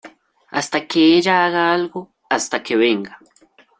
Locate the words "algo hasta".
1.75-2.63